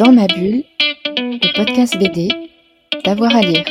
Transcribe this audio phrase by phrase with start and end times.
[0.00, 0.64] Dans ma bulle,
[1.18, 2.30] le podcast BD,
[3.04, 3.66] d'avoir à lire.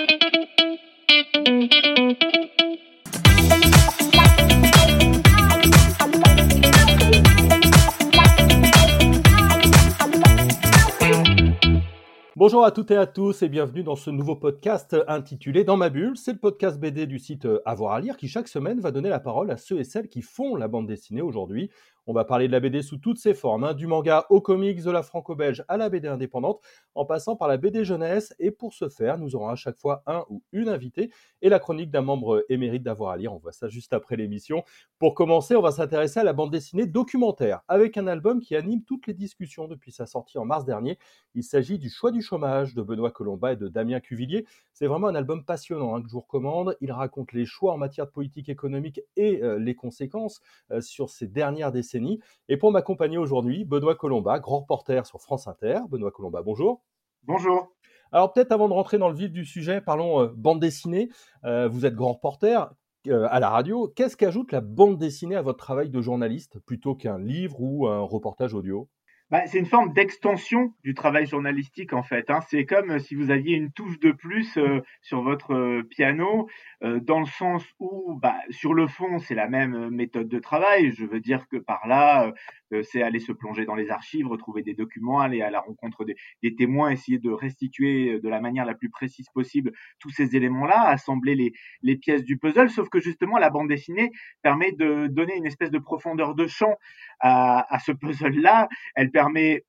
[12.36, 15.90] Bonjour à toutes et à tous et bienvenue dans ce nouveau podcast intitulé Dans ma
[15.90, 16.16] bulle.
[16.16, 19.20] C'est le podcast BD du site Avoir à lire qui chaque semaine va donner la
[19.20, 21.72] parole à ceux et celles qui font la bande dessinée aujourd'hui.
[22.10, 24.82] On va parler de la BD sous toutes ses formes, hein, du manga au comics,
[24.82, 26.60] de la franco-belge à la BD indépendante,
[26.96, 28.34] en passant par la BD jeunesse.
[28.40, 31.12] Et pour ce faire, nous aurons à chaque fois un ou une invitée
[31.44, 33.32] et la chronique d'un membre émérite d'avoir à lire.
[33.32, 34.64] On voit ça juste après l'émission.
[34.98, 38.82] Pour commencer, on va s'intéresser à la bande dessinée documentaire, avec un album qui anime
[38.84, 40.98] toutes les discussions depuis sa sortie en mars dernier.
[41.36, 44.48] Il s'agit du choix du chômage de Benoît Colomba et de Damien Cuvillier.
[44.74, 46.76] C'est vraiment un album passionnant hein, que je vous recommande.
[46.82, 50.42] Il raconte les choix en matière de politique économique et euh, les conséquences
[50.72, 51.99] euh, sur ces dernières décennies
[52.48, 55.80] et pour m'accompagner aujourd'hui, Benoît Colomba, grand reporter sur France Inter.
[55.90, 56.84] Benoît Colomba, bonjour.
[57.24, 57.74] Bonjour.
[58.12, 61.10] Alors peut-être avant de rentrer dans le vif du sujet, parlons euh, bande dessinée.
[61.46, 62.74] Euh, vous êtes grand reporter
[63.08, 63.88] euh, à la radio.
[63.96, 68.02] Qu'est-ce qu'ajoute la bande dessinée à votre travail de journaliste plutôt qu'un livre ou un
[68.02, 68.90] reportage audio?
[69.32, 72.30] Bah, c'est une forme d'extension du travail journalistique en fait.
[72.30, 72.40] Hein.
[72.50, 74.58] C'est comme si vous aviez une touche de plus
[75.02, 76.48] sur votre piano,
[76.82, 80.92] dans le sens où, bah, sur le fond, c'est la même méthode de travail.
[80.92, 82.34] Je veux dire que par là,
[82.74, 86.06] euh, c'est aller se plonger dans les archives, retrouver des documents, aller à la rencontre
[86.06, 90.36] des, témoins, essayer de restituer euh, de la manière la plus précise possible tous ces
[90.36, 95.08] éléments-là, assembler les, les pièces du puzzle, sauf que justement la bande dessinée permet de
[95.08, 96.76] donner une espèce de profondeur de champ
[97.20, 98.70] à, à ce puzzle-là.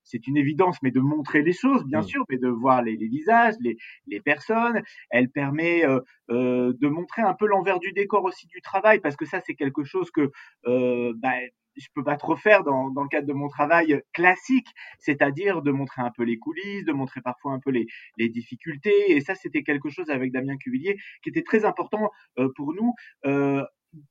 [0.02, 3.08] C'est une évidence, mais de montrer les choses, bien sûr, mais de voir les, les
[3.08, 4.82] visages, les, les, personnes.
[5.10, 9.16] Elle permet euh, euh, de montrer un peu l'envers du décor aussi du travail, parce
[9.16, 10.30] que ça, c'est quelque chose que
[10.66, 11.34] euh, bah,
[11.76, 15.70] je peux pas trop faire dans, dans le cadre de mon travail classique, c'est-à-dire de
[15.70, 17.86] montrer un peu les coulisses, de montrer parfois un peu les,
[18.18, 19.12] les difficultés.
[19.12, 22.94] Et ça, c'était quelque chose avec Damien Cuvillier qui était très important euh, pour nous.
[23.26, 23.64] Euh,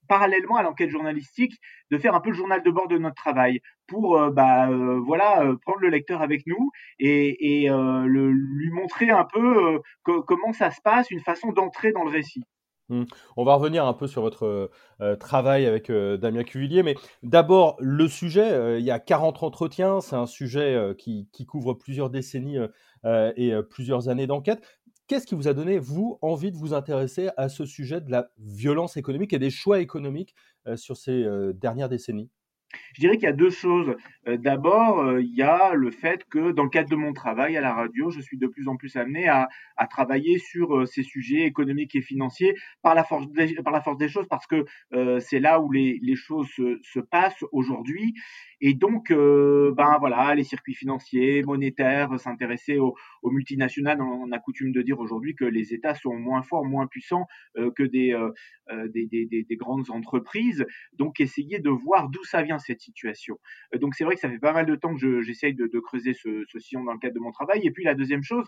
[0.08, 1.60] parallèlement à l'enquête journalistique,
[1.92, 5.00] de faire un peu le journal de bord de notre travail pour euh, bah, euh,
[5.00, 7.38] voilà euh, prendre le lecteur avec nous et,
[7.70, 12.44] lui montrer un peu comment ça se passe, une façon d'entrer dans le récit.
[12.89, 13.04] Mmh.
[13.38, 14.72] On va revenir un peu sur votre
[15.20, 20.26] travail avec Damien Cuvillier, mais d'abord le sujet, il y a 40 entretiens, c'est un
[20.26, 22.58] sujet qui, couvre plusieurs décennies
[23.06, 24.62] et plusieurs années d'enquête.
[25.09, 28.31] Qu'est-ce qui vous a donné, vous, envie de vous intéresser à ce sujet de la
[28.37, 30.36] violence économique et des choix économiques
[30.75, 31.25] sur ces
[31.55, 32.30] dernières décennies?
[32.94, 33.96] Je dirais qu'il y a deux choses.
[34.28, 37.58] Euh, d'abord, euh, il y a le fait que dans le cadre de mon travail
[37.58, 39.48] à la radio, je suis de plus en plus amené à,
[39.90, 42.54] travailler sur euh, ces sujets économiques et financiers
[42.84, 44.66] par la force des, choses, parce que
[45.20, 48.14] c'est là où les, choses se, se passent aujourd'hui.
[48.62, 54.02] Et donc, ben voilà, les circuits financiers, monétaires, s'intéresser aux, multinationales.
[54.02, 57.26] On a coutume de dire aujourd'hui que les États sont moins forts, moins puissants
[57.56, 60.66] que des grandes entreprises.
[60.94, 63.39] Donc, essayer de voir d'où ça vient cette situation.
[63.73, 66.14] Euh, donc c'est vrai que ça fait pas mal de temps que j'essaye de, creuser
[66.14, 67.61] ce, sillon dans le cadre de mon travail.
[67.65, 68.45] Et puis la deuxième chose,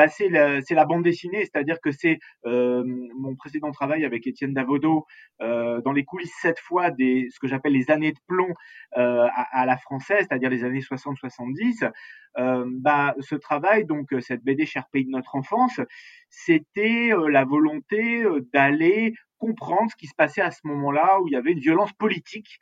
[0.00, 2.82] bah, c'est la, bande dessinée, c'est-à-dire que c'est euh,
[3.18, 5.04] mon précédent travail avec Étienne Davodo
[5.42, 8.54] euh, dans les coulisses cette fois des ce que j'appelle les années de plomb
[8.96, 11.90] euh, à, la française, c'est-à-dire les années 60-70.
[12.38, 15.80] Euh, bah, ce travail, donc cette BD Cher pays de notre enfance,
[16.30, 21.36] c'était la volonté d'aller comprendre ce qui se passait à ce moment-là où il y
[21.36, 22.58] avait une violence politique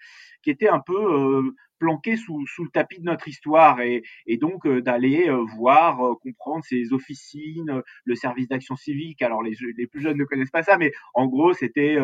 [0.48, 4.02] qui était un peu euh, planquée sous, le tapis de notre histoire et,
[4.40, 9.20] donc euh, d'aller euh, voir, comprendre ces officines, le service d'action civique.
[9.20, 9.54] Alors les,
[9.86, 11.98] plus jeunes ne connaissent pas ça, mais en gros c'était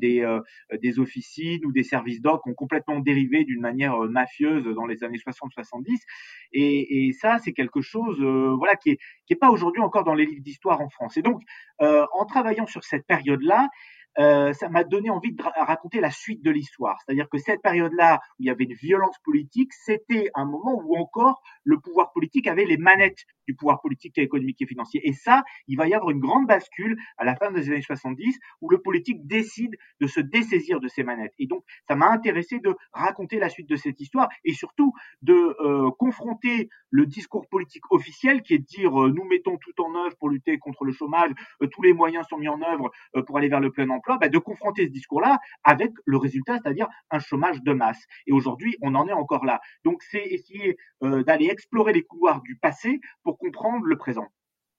[0.00, 0.38] des,
[0.82, 5.04] des officines ou des services d'ordre qui ont complètement dérivé d'une manière mafieuse dans les
[5.04, 5.96] années 60-70.
[6.52, 10.14] Et, et, ça c'est quelque chose voilà qui est, qui est pas aujourd'hui encore dans
[10.14, 11.16] les livres d'histoire en France.
[11.16, 11.40] Et donc
[11.78, 13.68] en travaillant sur cette période-là,
[14.18, 16.98] euh, ça m'a donné envie de raconter la suite de l'histoire.
[17.00, 20.96] C'est-à-dire que cette période-là, où il y avait une violence politique, c'était un moment où
[20.96, 25.00] encore le pouvoir politique avait les manettes du pouvoir politique, économique et financier.
[25.04, 28.38] Et ça, il va y avoir une grande bascule à la fin des années 70
[28.60, 31.34] où le politique décide de se dessaisir de ces manettes.
[31.38, 34.92] Et donc, ça m'a intéressé de raconter la suite de cette histoire et surtout
[35.22, 39.82] de euh, confronter le discours politique officiel qui est de dire euh, nous mettons tout
[39.82, 41.30] en œuvre pour lutter contre le chômage,
[41.62, 43.99] euh, tous les moyens sont mis en œuvre euh, pour aller vers le plein emploi,
[44.20, 48.02] bah, de confronter ce discours-là avec le résultat, c'est-à-dire un chômage de masse.
[48.26, 49.60] Et aujourd'hui, on en est encore là.
[49.84, 54.28] Donc, c'est essayer d'aller explorer les couloirs du passé pour comprendre le présent.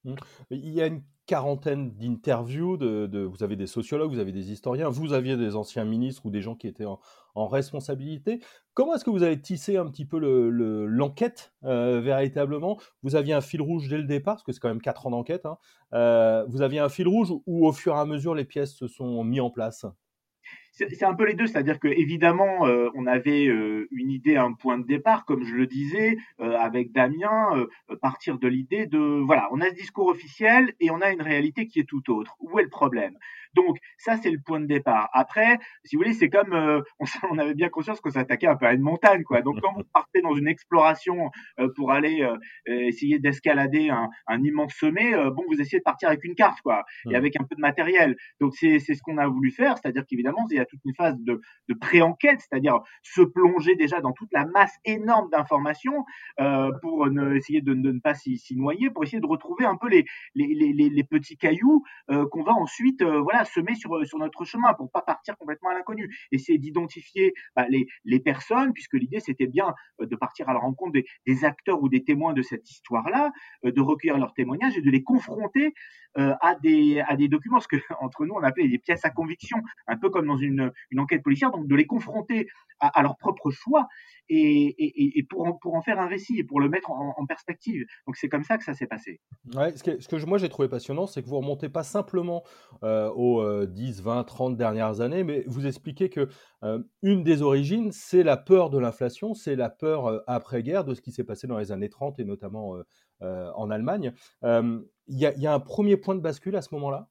[0.06, 0.16] Mmh.
[0.50, 4.90] Il y a une quarantaine d'interviews, de, vous avez des sociologues, vous avez des historiens,
[4.90, 7.00] vous aviez des anciens ministres ou des gens qui étaient en,
[7.48, 8.42] responsabilité.
[8.74, 12.78] Comment est-ce que vous avez tissé un petit peu l'enquête euh, véritablement?
[13.04, 15.12] Vous aviez un fil rouge dès le départ, parce que c'est quand même quatre ans
[15.12, 15.46] d'enquête.
[15.46, 15.58] Hein.
[15.94, 18.88] Euh, vous aviez un fil rouge où au fur et à mesure les pièces se
[18.88, 19.86] sont mises en place?
[20.72, 24.54] C'est un peu les deux, c'est-à-dire que évidemment, euh, on avait euh, une idée, un
[24.54, 27.68] point de départ, comme je le disais, euh, avec Damien,
[28.02, 31.68] partir de l'idée de voilà, on a ce discours officiel et on a une réalité
[31.68, 32.36] qui est tout autre.
[32.40, 33.18] Où est le problème?
[33.54, 35.10] Donc ça, c'est le point de départ.
[35.14, 38.66] Après, si vous voulez, c'est comme on, on, avait bien conscience qu'on s'attaquait un peu
[38.66, 39.42] à une montagne, quoi.
[39.42, 41.30] Donc quand vous partez dans une exploration
[41.76, 42.28] pour aller
[42.66, 46.84] essayer d'escalader un, un, immense sommet, bon, vous essayez de partir avec une carte, quoi,
[47.10, 48.16] et avec un peu de matériel.
[48.40, 51.16] Donc c'est ce qu'on a voulu faire, c'est-à-dire qu'évidemment, il y a toute une phase
[51.20, 56.06] de, de pré-enquête, c'est-à-dire se plonger déjà dans toute la masse énorme d'informations
[56.40, 59.76] euh, pour ne, essayer de, de ne pas s'y noyer, pour essayer de retrouver un
[59.76, 60.06] peu les,
[60.36, 64.74] les, les, les petits cailloux euh, qu'on va ensuite euh, semer sur, sur notre chemin
[64.74, 66.16] pour pas partir complètement à l'inconnu.
[66.32, 70.92] Essayer d'identifier bah, les, personnes, puisque l'idée c'était bien euh, de partir à la rencontre
[70.92, 73.32] des, des, acteurs ou des témoins de cette histoire-là,
[73.66, 75.74] euh, de recueillir leurs témoignages et de les confronter
[76.18, 79.10] euh, à des à des documents, ce que entre nous on appelait des pièces à
[79.10, 82.48] conviction, un peu comme dans une une, enquête policière, donc de les confronter
[82.80, 83.88] à, à leur propre choix
[84.34, 87.86] et, et, pour, en, pour en faire un récit et pour le mettre en, perspective.
[88.08, 89.20] Donc c'est comme ça que ça s'est passé.
[89.56, 92.44] Ouais, ce que, ce que moi j'ai trouvé passionnant, c'est que vous remontez pas simplement
[92.84, 96.30] euh, aux 10, 20, 30 dernières années, mais vous expliquez que
[96.64, 100.94] euh, une des origines, c'est la peur de l'inflation, c'est la peur euh, après-guerre de
[100.94, 102.84] ce qui s'est passé dans les années 30 et notamment euh, euh,
[103.22, 104.14] en Allemagne.
[104.44, 107.10] Il y, y, a un premier point de bascule à ce moment-là?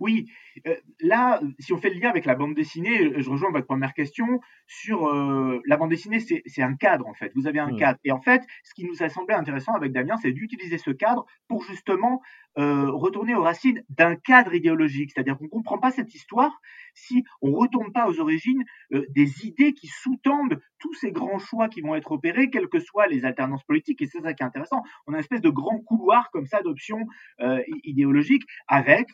[0.00, 0.26] Oui,
[0.66, 3.66] euh, là, si on fait le lien avec la bande dessinée, euh, je rejoins votre
[3.66, 7.32] première question sur euh, la bande dessinée, c'est un cadre en fait.
[7.34, 7.78] Vous avez un mmh.
[7.78, 7.98] cadre.
[8.04, 11.26] Et en fait, ce qui nous a semblé intéressant avec Damien, c'est d'utiliser ce cadre
[11.48, 12.20] pour justement
[12.58, 15.12] euh, retourner aux racines d'un cadre idéologique.
[15.14, 16.60] C'est-à-dire qu'on ne comprend pas cette histoire
[16.94, 21.38] si on ne retourne pas aux origines euh, des idées qui sous-tendent tous ces grands
[21.38, 24.02] choix qui vont être opérés, quelles que soient les alternances politiques.
[24.02, 24.82] Et c'est ça qui est intéressant.
[25.06, 27.06] On a une espèce de grand couloir comme ça d'options
[27.40, 29.06] euh, idéologiques avec,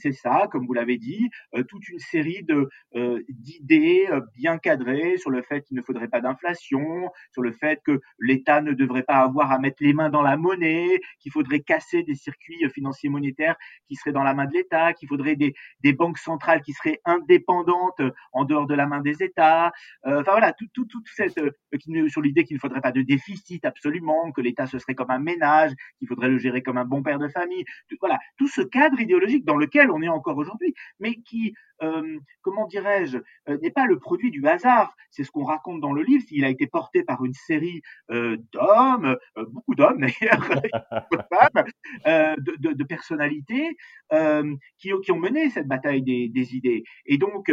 [0.00, 1.28] c'est ça, comme vous l'avez dit,
[1.68, 2.68] toute une série de
[3.28, 8.00] d'idées bien cadrées sur le fait qu'il ne faudrait pas d'inflation, sur le fait que
[8.20, 12.04] l'État ne devrait pas avoir à mettre les mains dans la monnaie, qu'il faudrait casser
[12.04, 13.56] des circuits euh, financiers monétaires
[13.88, 15.54] qui seraient dans la main de l'État, qu'il faudrait des,
[15.92, 19.72] banques centrales qui seraient indépendantes euh, en dehors de la main des États.
[20.06, 21.40] Euh, enfin voilà, toute tout, cette
[22.08, 25.18] sur l'idée qu'il ne faudrait pas de déficit absolument, que l'État ce serait comme un
[25.18, 27.64] ménage, qu'il faudrait le gérer comme un bon père de famille.
[28.00, 31.69] voilà, tout ce cadre idéologique dans lequel on est encore aujourd'hui, mais qui euh,
[32.42, 33.18] comment dirais-je,
[33.62, 34.94] n'est pas le produit du hasard.
[35.10, 36.24] C'est ce qu'on raconte dans le livre.
[36.30, 39.16] Il a été porté par une série d'hommes,
[39.48, 40.62] beaucoup d'hommes d'ailleurs,
[42.38, 43.76] de, personnalités
[44.78, 46.84] qui, qui, ont mené cette bataille des, idées.
[47.06, 47.52] Et donc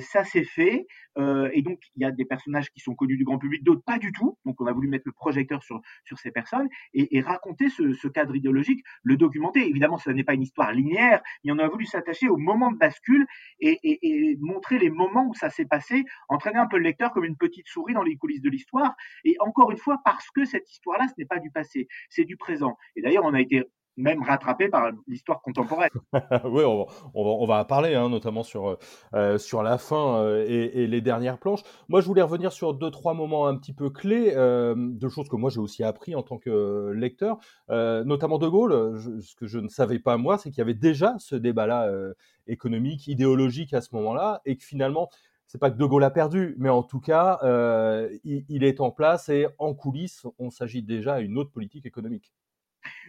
[0.00, 0.86] ça s'est fait.
[1.16, 3.98] et donc il y a des personnages qui sont connus du grand public, d'autres pas
[3.98, 4.38] du tout.
[4.44, 8.36] Donc on a voulu mettre le projecteur sur sur ces personnes et, raconter ce, cadre
[8.36, 9.68] idéologique, le documenter.
[9.68, 12.78] Évidemment, ce n'est pas une histoire linéaire, mais on a voulu s'attacher au moment de
[12.78, 13.26] bascule
[13.64, 17.36] et, montrer les moments où ça s'est passé, entraîner un peu le lecteur comme une
[17.36, 18.94] petite souris dans les coulisses de l'histoire.
[19.24, 22.36] Et encore une fois, parce que cette histoire-là, ce n'est pas du passé, c'est du
[22.36, 22.76] présent.
[22.96, 23.64] Et d'ailleurs, on a été
[23.96, 25.90] même rattrapé par l'histoire contemporaine.
[26.44, 28.78] oui, on, va, en parler, hein, notamment sur,
[29.14, 31.62] euh, sur la fin euh, et, les dernières planches.
[31.88, 35.28] Moi, je voulais revenir sur deux, trois moments un petit peu clés, euh, de choses
[35.28, 37.38] que moi j'ai aussi appris en tant que lecteur,
[37.70, 39.00] euh, notamment De Gaulle.
[39.22, 42.14] Ce que je ne savais pas moi, c'est qu'il y avait déjà ce débat-là euh,
[42.46, 45.08] économique, idéologique à ce moment-là, et que finalement,
[45.46, 48.80] c'est pas que De Gaulle a perdu, mais en tout cas, euh, il, il, est
[48.80, 52.32] en place et en coulisses, on s'agit déjà à une autre politique économique.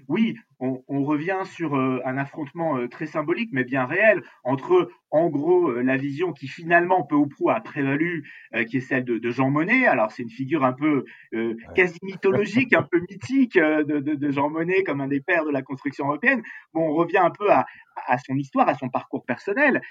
[0.08, 5.29] Oui, on, revient sur euh, un affrontement euh, très symbolique, mais bien réel, entre, en
[5.29, 8.29] gros, euh, la vision qui finalement, peu ou prou, a prévalu,
[8.69, 9.86] qui est celle de, de Jean Monnet.
[9.86, 11.03] Alors, c'est une figure un peu
[11.75, 15.51] quasi mythologique, un peu mythique de, de, de, Jean Monnet comme un des pères de
[15.51, 16.41] la construction européenne.
[16.74, 17.65] Bon, on revient un peu à,
[18.07, 19.81] à son histoire, à son parcours personnel,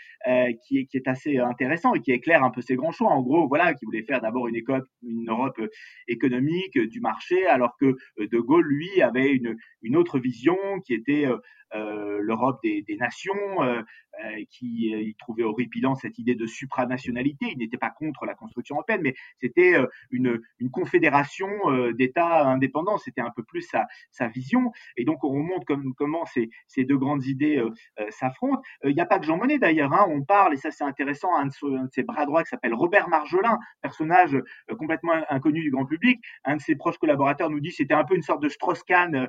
[0.66, 3.10] qui est, qui, est, assez intéressant et qui éclaire un peu ses grands choix.
[3.10, 4.62] En gros, voilà, qui voulait faire d'abord une,
[5.02, 5.60] une Europe
[6.08, 11.26] économique du marché, alors que De Gaulle, lui, avait une, une autre vision qui était
[11.26, 11.38] euh, euh,
[11.72, 13.82] l'Europe des, des, nations, euh,
[14.24, 17.46] euh qui il trouvait horripilant cette idée de supranationalité.
[17.52, 19.74] Il n'était pas contre la construction européenne, mais c'était
[20.10, 21.48] une, une, confédération
[21.92, 22.98] d'États indépendants.
[22.98, 24.72] C'était un peu plus sa, sa, vision.
[24.96, 27.62] Et donc on remonte comme, comment ces, ces, deux grandes idées
[28.10, 28.62] s'affrontent.
[28.84, 29.92] Il n'y a pas que Jean Monnet d'ailleurs.
[29.92, 32.74] Hein, on parle, et ça c'est intéressant, un de, de, ses bras droits qui s'appelle
[32.74, 34.36] Robert Marjolin, personnage
[34.78, 36.20] complètement inconnu du grand public.
[36.44, 39.28] Un de ses proches collaborateurs nous dit c'était un peu une sorte de Strauss-Kahn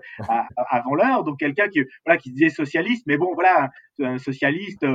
[0.68, 4.86] avant l'heure, donc quelqu'un qui, voilà, qui disait socialiste, mais bon, voilà, un socialiste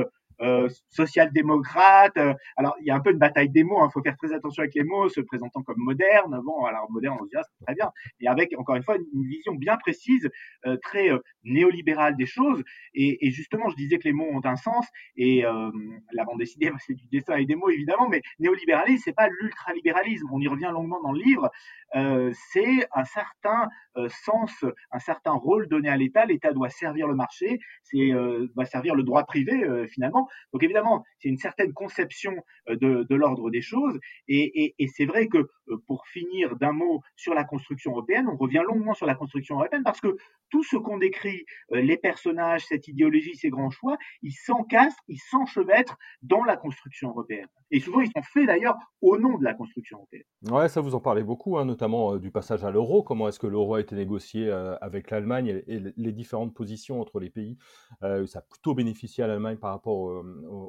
[0.41, 2.17] euh, social-démocrate.
[2.17, 3.79] Euh, alors, il y a un peu une bataille des mots.
[3.79, 6.39] Il hein, faut faire très attention avec les mots, se présentant comme moderne.
[6.43, 7.91] Bon, alors moderne, on se dira, c'est très bien.
[8.19, 10.29] Et avec, encore une fois, une, vision bien précise,
[10.65, 11.09] euh, très
[11.43, 12.63] néolibérale des choses.
[12.93, 14.87] Et, et, justement, je disais que les mots ont un sens.
[15.15, 18.09] Et la bande dessinée, c'est du dessin et des mots, évidemment.
[18.09, 20.27] Mais néolibéralisme, c'est pas l'ultralibéralisme.
[20.31, 21.51] On y revient longuement dans le livre.
[22.53, 23.69] c'est un certain
[24.09, 26.25] sens, un certain rôle donné à l'État.
[26.25, 28.11] L'État doit servir le marché, c'est
[28.55, 30.20] doit servir le droit privé finalement.
[30.53, 32.33] Donc évidemment, c'est une certaine conception
[32.69, 33.99] euh, de, l'ordre des choses.
[34.27, 38.63] Et, c'est vrai que euh, pour finir d'un mot sur la construction européenne, on revient
[38.67, 40.15] longuement sur la construction européenne parce que
[40.49, 45.19] tout ce qu'on décrit, euh, les personnages, cette idéologie, ces grands choix, ils s'encastrent, ils
[45.29, 47.47] s'enchevêtrent dans la construction européenne.
[47.69, 50.23] Et souvent, ils sont faits d'ailleurs au nom de la construction européenne.
[50.49, 53.01] Ouais, ça vous en parlez beaucoup, hein, notamment du passage à l'euro.
[53.01, 54.51] Comment est-ce que l'euro a été négocié
[54.81, 57.57] avec l'Allemagne et, les différentes positions entre les pays
[58.01, 60.10] Ça a plutôt bénéficié à l'Allemagne par rapport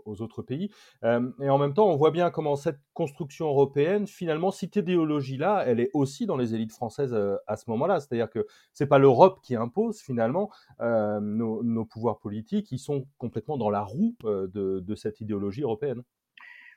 [0.06, 0.70] aux, autres pays.
[1.02, 5.80] et en même temps, on voit bien comment cette construction européenne, finalement, cette idéologie-là, elle
[5.80, 8.00] est aussi dans les élites françaises à ce moment-là.
[8.00, 13.70] C'est-à-dire que c'est pas l'Europe qui impose finalement nos, pouvoirs politiques, ils sont complètement dans
[13.70, 16.02] la roue de, cette idéologie européenne.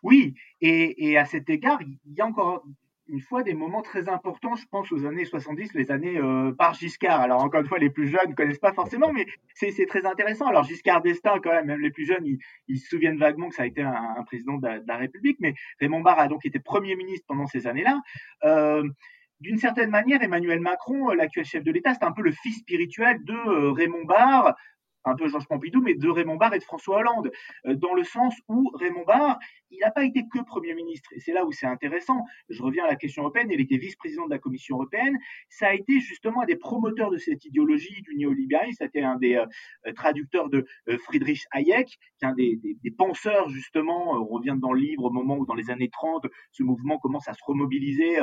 [0.04, 2.64] Oui, et, à cet égard, il y a encore
[3.08, 6.74] une fois des moments très importants, je pense aux années 70, les années euh, par
[6.74, 7.22] Giscard.
[7.22, 10.48] Alors encore une fois, les plus jeunes ne connaissent pas forcément, mais c'est très intéressant.
[10.48, 12.26] Alors Giscard d'Estaing, quand même, même les plus jeunes,
[12.68, 16.02] ils, se souviennent vaguement que ça a été un, président de la, République, mais Raymond
[16.02, 18.02] Barre a donc été Premier ministre pendant ces années-là.
[18.44, 18.84] Euh,
[19.42, 23.24] d'une certaine manière, Emmanuel Macron, l'actuel chef de l'État, c'est un peu le fils spirituel
[23.24, 24.56] de euh, Raymond Barre,
[25.06, 27.32] un peu Georges Pompidou, mais de Raymond Barre et de François Hollande,
[27.66, 29.40] euh, dans le sens où Raymond Barre,
[29.72, 32.86] il n'a pas été que Premier ministre, et c'est là où c'est intéressant, je reviens
[32.86, 35.18] à la question européenne, il était vice-président de la Commission européenne,
[35.50, 39.36] ça a été justement un des promoteurs de cette idéologie du néolibéralisme, c'était un des
[39.36, 42.60] euh, traducteurs de euh, Friedrich Hayek, qui est un des,
[42.98, 46.64] penseurs justement, on revient dans le livre au moment où dans les années 30, ce
[46.64, 48.18] mouvement commence à se remobiliser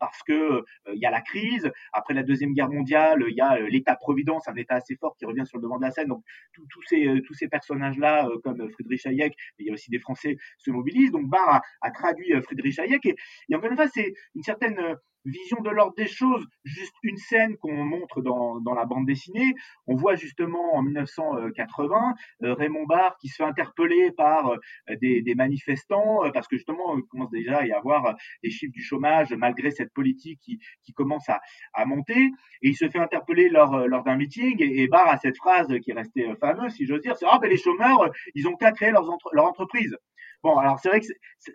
[0.00, 3.60] parce que il y a la crise, après la Deuxième Guerre mondiale, il y a
[3.60, 6.22] l'État-providence, un État assez fort qui revient sur le devant de la scène, donc
[6.54, 9.90] tous ces, euh, tous ces personnages-là, euh, comme Friedrich Hayek, mais il y a aussi
[9.90, 11.12] des Français, se mobilisent.
[11.12, 13.06] Donc Barr a, traduit euh, Friedrich Hayek.
[13.06, 13.16] Et,
[13.48, 17.56] et encore une fois, c'est une certaine vision de l'ordre des choses, juste une scène
[17.58, 19.54] qu'on montre dans, dans, la bande dessinée.
[19.86, 25.34] On voit justement en 1980 euh, Raymond Barre qui se fait interpeller par euh, des,
[25.34, 29.32] manifestants euh, parce que justement il commence déjà à y avoir des chiffres du chômage
[29.32, 31.40] malgré cette politique qui, qui commence à,
[31.74, 32.30] à, monter
[32.62, 35.90] et il se fait interpeller lors, lors d'un meeting et, Barre a cette phrase qui
[35.90, 38.90] est restée fameuse si j'ose dire c'est ah ben les chômeurs ils ont qu'à créer
[38.90, 39.08] leur
[39.44, 39.96] entreprise
[40.42, 41.06] Bon, alors c'est vrai que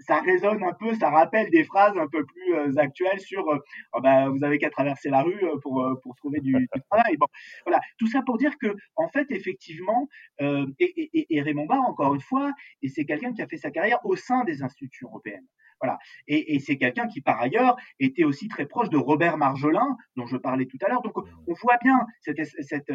[0.02, 3.58] ça résonne un peu, ça rappelle des phrases un peu plus euh, actuelles sur euh,
[3.94, 6.54] oh, bah, vous avez qu'à traverser la rue euh, pour, pour trouver du,
[6.90, 7.18] travail.
[7.18, 7.26] Bon,
[7.66, 10.08] voilà, tout ça pour dire que en fait, effectivement,
[10.40, 12.52] et, et, et Raymond Barre, encore une fois,
[12.84, 15.48] et c'est quelqu'un qui a fait sa carrière au sein des institutions européennes.
[15.82, 15.98] Voilà.
[16.28, 20.38] Et, c'est quelqu'un qui, par ailleurs, était aussi très proche de Robert Marjolin, dont je
[20.38, 21.02] parlais tout à l'heure.
[21.02, 22.42] Donc, on voit bien cette,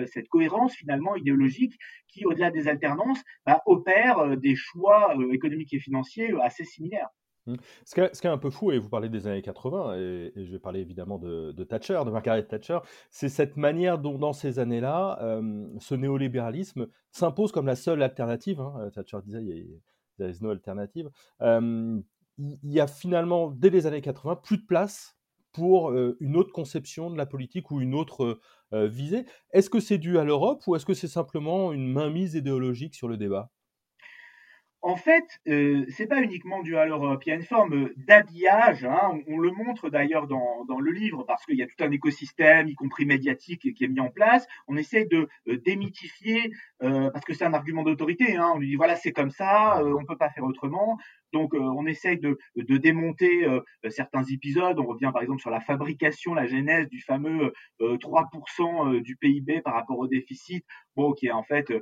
[0.06, 5.74] cette, cohérence finalement idéologique qui, au-delà des alternances, bah, opère euh, des choix euh, économiques
[5.74, 7.08] et financiers euh, assez similaires.
[7.46, 7.54] Mmh.
[7.84, 10.58] Ce qui, est, un peu fou, et vous parlez des années 80, et, je vais
[10.58, 12.78] parler évidemment de, Thatcher, de Margaret Thatcher,
[13.10, 15.40] c'est cette manière dont dans ces années-là,
[15.78, 18.60] ce néolibéralisme s'impose comme la seule alternative.
[18.60, 18.90] Hein.
[18.94, 19.80] Thatcher disait, il
[20.18, 21.08] y a, no alternative
[22.40, 25.16] il y a finalement, dès les années 80, plus de place
[25.52, 28.40] pour une autre conception de la politique ou une autre
[28.72, 29.24] visée.
[29.52, 33.08] Est-ce que c'est dû à l'Europe ou est-ce que c'est simplement une mainmise idéologique sur
[33.08, 33.50] le débat?
[34.82, 37.22] En fait, euh, c'est pas uniquement dû à l'Europe.
[37.26, 38.84] Il y a une forme d'habillage.
[38.84, 39.20] Hein.
[39.26, 42.66] On, le montre d'ailleurs dans, dans, le livre parce qu'il y a tout un écosystème,
[42.66, 44.46] y compris médiatique, qui est mis en place.
[44.68, 48.36] On essaie de démythifier parce que c'est un argument d'autorité.
[48.36, 48.52] Hein.
[48.54, 50.98] On lui dit voilà, c'est comme ça, on peut pas faire autrement.
[51.32, 54.78] Donc, euh, on essaye de, de démonter euh, certains épisodes.
[54.78, 59.60] On revient par exemple sur la fabrication, la genèse du fameux 3% euh, du PIB
[59.62, 60.64] par rapport au déficit,
[60.96, 61.72] bon, qui est en fait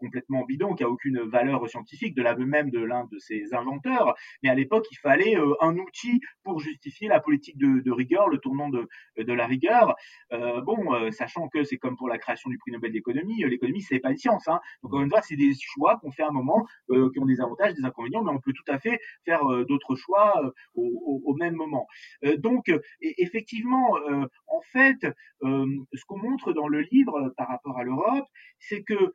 [0.00, 4.14] complètement bidon, qui a aucune valeur scientifique, de l'aveu même de l'un de ses inventeurs.
[4.42, 8.38] Mais à l'époque, il fallait un outil pour justifier la politique de, de rigueur, le
[8.38, 9.94] tournant de, de la rigueur.
[10.30, 14.10] bon, sachant que c'est comme pour la création du prix Nobel d'économie, l'économie c'est pas
[14.10, 14.45] une science.
[14.52, 17.40] Donc encore une fois, c'est des choix qu'on fait à un moment qui ont des
[17.40, 21.86] avantages, des inconvénients, mais on peut tout à fait faire d'autres choix au, même moment.
[22.38, 23.96] donc, effectivement,
[24.46, 25.06] en fait,
[25.42, 28.26] ce qu'on montre dans le livre par rapport à l'Europe,
[28.58, 29.12] c'est que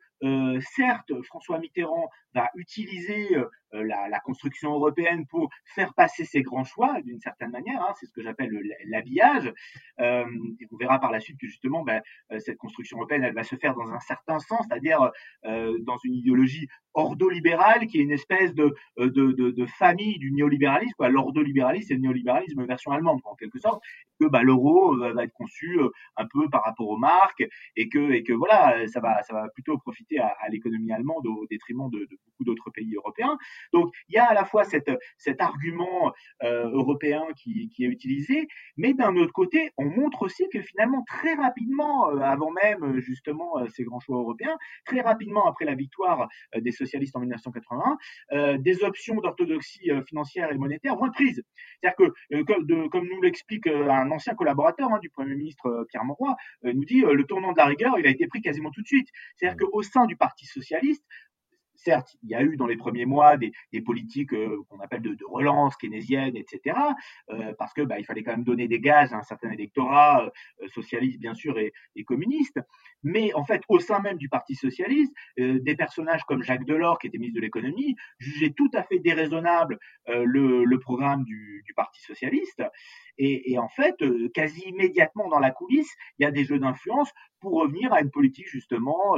[0.74, 3.28] certes, François Mitterrand va utiliser
[3.72, 7.82] la, construction européenne pour faire passer ses grands choix d'une certaine manière.
[7.82, 8.50] Hein, c'est ce que j'appelle
[8.86, 9.52] l'habillage.
[10.00, 10.24] Euh,
[10.70, 12.02] on verra par la suite que justement, ben,
[12.38, 15.10] cette construction européenne, elle va se faire dans un certain sens, c'est-à-dire
[15.44, 21.06] dans une idéologie ordolibérale qui est une espèce de, de, de, famille du néolibéralisme.
[21.08, 23.82] L'ordolibéralisme, c'est le néolibéralisme version allemande, en quelque sorte.
[24.20, 25.80] Que bah, l'euro va être conçu
[26.16, 27.44] un peu par rapport aux marques
[27.76, 31.46] et que, et que voilà, ça va, ça va plutôt profiter à, l'économie allemande au
[31.50, 33.38] détriment de, beaucoup d'autres pays européens.
[33.72, 36.12] Donc il y a à la fois cette, cet argument
[36.42, 41.02] euh, européen qui, qui, est utilisé, mais d'un autre côté, on montre aussi que finalement
[41.06, 45.11] très rapidement, euh, avant même justement euh, ces grands choix européens, très rapidement
[45.46, 51.14] après la victoire des socialistes en 1981, des options d'orthodoxie financière et monétaire vont être
[51.14, 51.42] prises.
[51.80, 56.04] C'est-à-dire que, comme, de, comme, nous l'explique un ancien collaborateur hein, du Premier ministre Pierre
[56.04, 58.86] Mauroy, nous dit le tournant de la rigueur, il a été pris quasiment tout de
[58.86, 59.08] suite.
[59.36, 59.70] C'est-à-dire mmh.
[59.70, 61.04] qu'au sein du Parti socialiste,
[61.82, 63.52] certes, il y a eu dans les premiers mois des,
[63.84, 66.76] politiques euh, qu'on appelle de, relance keynésienne, etc.,
[67.30, 70.24] euh, parce que bah, il fallait quand même donner des gages à un certain électorat
[70.62, 71.72] euh, socialiste, bien sûr, et,
[72.04, 72.58] communiste.
[73.02, 77.08] Mais en fait, au sein même du Parti socialiste, des personnages comme Jacques Delors, qui
[77.08, 82.62] était ministre de l'économie, jugeaient tout à fait déraisonnable le, programme du, Parti socialiste.
[83.18, 83.96] Et, en fait,
[84.34, 88.10] quasi immédiatement dans la coulisse, il y a des jeux d'influence pour revenir à une
[88.10, 89.16] politique justement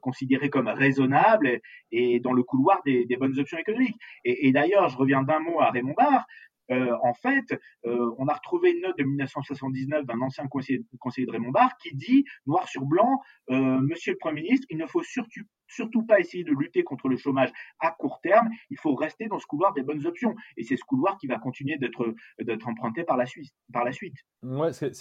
[0.00, 1.60] considérée comme raisonnable
[1.90, 3.98] et, dans le couloir des, bonnes options économiques.
[4.24, 6.26] Et, et d'ailleurs, je reviens d'un mot à Raymond Barre.
[6.70, 11.30] Euh, en fait, euh, on a retrouvé une note de 1979 d'un ancien conseiller, de
[11.30, 15.02] Raymond Barre qui dit, noir sur blanc, euh, Monsieur le Premier ministre, il ne faut
[15.02, 19.38] surtout, pas essayer de lutter contre le chômage à court terme, il faut rester dans
[19.38, 20.34] ce couloir des bonnes options.
[20.56, 23.52] Et c'est ce couloir qui va continuer d'être emprunté par la suite.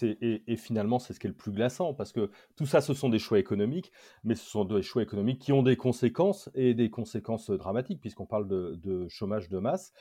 [0.01, 3.09] Et, finalement, c'est ce qui est le plus glaçant, parce que tout ça, ce sont
[3.09, 3.91] des choix économiques,
[4.23, 8.25] mais ce sont des choix économiques qui ont des conséquences, et des conséquences dramatiques, puisqu'on
[8.25, 9.93] parle de chômage de masse.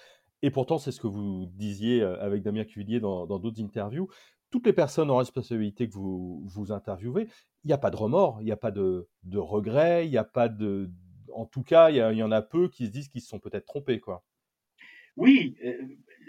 [0.43, 4.09] Et pourtant, c'est ce que vous disiez euh, avec Damien Cuvillier dans d'autres interviews.
[4.51, 7.29] Toutes les personnes en responsabilité que vous, vous interviewez,
[7.65, 10.19] il n'y a pas de remords, il n'y a pas de, de regret, il n'y
[10.19, 10.91] a pas de.
[11.33, 13.65] En tout cas, il y, en a peu qui se disent qu'ils se sont peut-être
[13.65, 14.01] trompés.
[14.01, 14.23] Quoi.
[15.17, 15.79] Oui, euh,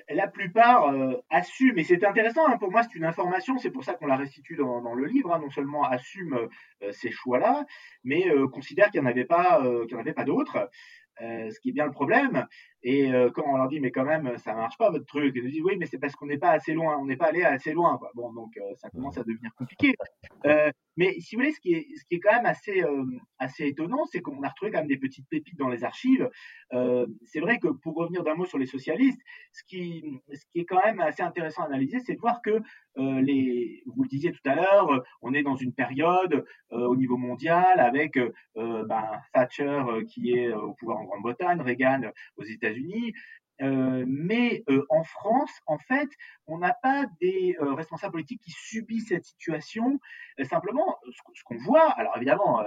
[0.09, 3.83] la plupart euh, assument, et c'est intéressant, hein, pour moi c'est une information, c'est pour
[3.83, 6.47] ça qu'on la restitue dans, le livre, hein, non seulement assument
[6.91, 7.65] ces choix-là,
[8.05, 10.69] mais considèrent qu'il n'y en avait pas, qu'il avait pas d'autres.
[11.19, 12.47] ce qui est bien le problème,
[12.83, 15.43] et euh, quand on leur dit, mais quand même, ça marche pas votre truc, ils
[15.43, 17.41] nous disent, oui, mais c'est parce qu'on n'est pas assez loin, on n'est pas allé
[17.41, 17.97] assez loin.
[17.97, 18.11] Quoi.
[18.13, 19.95] Bon, donc euh, ça commence à devenir compliqué.
[20.45, 23.05] Euh, mais si vous voulez, ce qui est, ce qui est quand même assez, euh,
[23.39, 26.29] assez étonnant, c'est qu'on a retrouvé quand même des petites pépites dans les archives.
[27.25, 29.21] c'est vrai que pour revenir d'un mot sur les socialistes,
[29.53, 32.61] ce qui, ce qui est quand même assez intéressant à analyser, c'est de voir que
[32.97, 37.79] les, vous le disiez tout à l'heure, on est dans une période au niveau mondial
[37.79, 38.19] avec
[38.55, 43.13] ben, Thatcher qui est au pouvoir en Grande-Bretagne, Reagan aux États-Unis unis
[43.61, 46.09] euh, mais euh, en France, en fait,
[46.47, 49.99] on n'a pas des euh, responsables politiques qui subissent cette situation.
[50.43, 52.63] simplement, ce, qu'on voit, alors évidemment,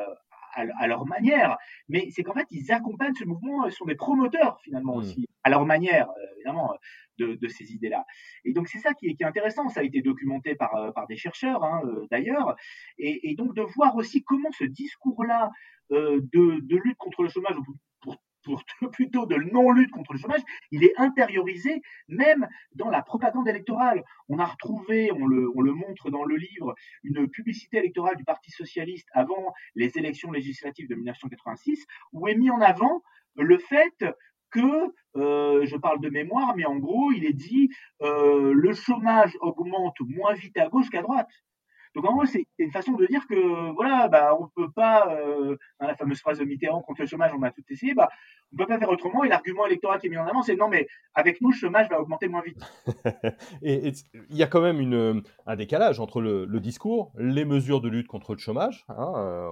[0.54, 4.58] à, leur manière, mais c'est qu'en fait, ils accompagnent ce mouvement, ils sont des promoteurs
[4.62, 5.00] finalement mmh.
[5.00, 6.72] aussi, à leur manière, évidemment,
[7.18, 8.06] de, ces idées-là.
[8.44, 9.68] Et donc, c'est ça qui est, intéressant.
[9.68, 12.56] Ça a été documenté par, par des chercheurs, hein, d'ailleurs.
[12.98, 15.50] Et, donc, de voir aussi comment ce discours-là
[15.90, 17.56] de, de, lutte contre le chômage,
[18.46, 24.04] pour plutôt de non-lutte contre le chômage, il est intériorisé même dans la propagande électorale.
[24.28, 28.24] On a retrouvé, on le, on le montre dans le livre, une publicité électorale du
[28.24, 33.02] Parti socialiste avant les élections législatives de 1986, où est mis en avant
[33.34, 34.04] le fait
[34.50, 37.68] que, euh, je parle de mémoire, mais en gros, il est dit
[38.02, 41.28] euh, le chômage augmente moins vite à gauche qu'à droite.
[41.96, 45.56] Donc en gros, c'est une façon de dire que voilà, bah on peut pas, euh,
[45.80, 48.10] la fameuse phrase de Mitterrand contre le chômage, on a tout essayé, bah
[48.52, 49.24] on peut pas faire autrement.
[49.24, 51.88] Et l'argument électoral qui est mis en avant, c'est non, mais avec nous, le chômage
[51.88, 52.60] va augmenter moins vite.
[53.62, 53.92] et
[54.28, 58.34] il y a quand même un décalage entre le, discours, les mesures de lutte contre
[58.34, 59.48] le chômage, hein, euh,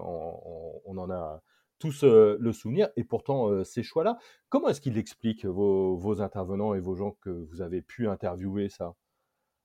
[0.85, 1.41] on, en a
[1.79, 4.19] tous euh, le souvenir, et pourtant ces choix-là.
[4.51, 8.69] Comment est-ce qu'il explique vos, vos intervenants et vos gens que vous avez pu interviewer
[8.69, 8.93] ça?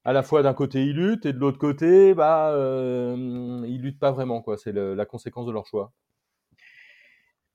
[0.06, 4.00] À la fois d'un côté ils luttent et de l'autre côté bah euh, ils luttent
[4.00, 4.58] pas vraiment quoi.
[4.58, 5.92] C'est la conséquence de leur choix.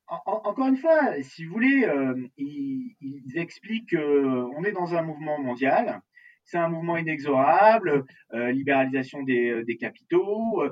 [0.07, 6.03] Encore une fois si vous voulez euh, ils, expliquent qu'on est dans un mouvement mondial.
[6.47, 8.05] C'est un mouvement inexorable
[8.35, 10.63] euh, libéralisation des, des capitaux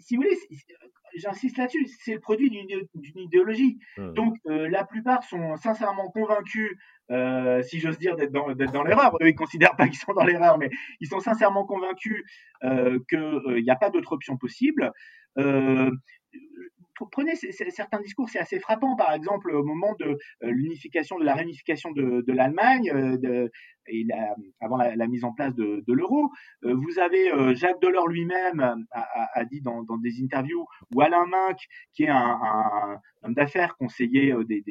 [0.00, 0.36] si vous voulez
[1.14, 3.78] j'insiste là-dessus, c'est le produit d'une idéologie.
[3.96, 4.12] Mmh.
[4.12, 6.76] Donc, la plupart sont sincèrement convaincus,
[7.62, 9.16] si j'ose dire, d'être dans, dans l'erreur.
[9.20, 12.24] Eux, ils considèrent pas qu'ils sont dans l'erreur, mais ils sont sincèrement convaincus
[12.62, 14.92] qu'il n'y a pas d'autre option possible
[17.06, 18.96] prenez certains discours, c'est assez frappant.
[18.96, 22.90] Par exemple, au moment de euh, l'unification, de la réunification de, l'Allemagne,
[23.88, 26.30] euh, avant la, mise en place de, l'euro,
[26.64, 31.58] euh, vous avez Jacques Delors lui-même a, dit dans, des interviews, ou Alain Minck,
[31.92, 34.62] qui est un, homme d'affaires conseiller des,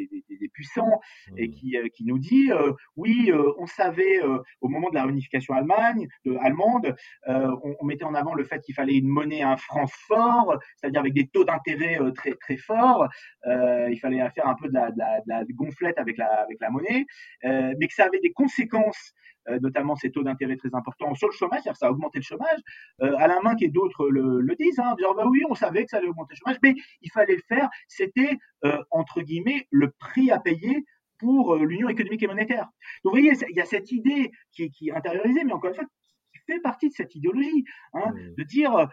[0.54, 1.00] puissants,
[1.36, 1.90] et mmh.
[1.90, 2.50] qui, nous dit,
[2.96, 4.22] oui, on savait
[4.62, 6.08] au moment de la réunification Allemagne,
[6.40, 6.96] allemande,
[7.28, 11.02] on, on, mettait en avant le fait qu'il fallait une monnaie, un franc fort, c'est-à-dire
[11.02, 13.08] avec des taux d'intérêt très très fort.
[13.48, 17.06] Euh, il fallait faire un peu de la, gonflette avec la avec la monnaie,
[17.46, 19.07] euh, mais que ça avait des conséquences
[19.50, 22.60] euh, notamment ces taux d'intérêt très importants sur le chômage, ça a augmenté le chômage.
[23.00, 26.08] Alain Minck et d'autres le, disent, hein, disant bah oui, on savait que ça allait
[26.08, 27.70] augmenter le chômage, mais il fallait le faire.
[27.88, 28.38] C'était
[28.92, 30.86] entre guillemets le prix à payer
[31.20, 32.68] pour l'union économique et monétaire.
[33.04, 35.70] Donc vous voyez, il y a cette idée qui est, qui est intériorisée, mais encore
[35.72, 35.86] une fois,
[36.34, 38.90] qui fait partie de cette idéologie, hein, de dire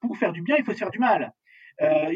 [0.00, 1.32] pour faire du bien, il faut se faire du mal.
[1.82, 2.12] Euh,